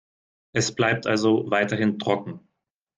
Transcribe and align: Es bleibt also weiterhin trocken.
Es 0.53 0.73
bleibt 0.73 1.05
also 1.05 1.45
weiterhin 1.51 1.99
trocken. 1.99 2.39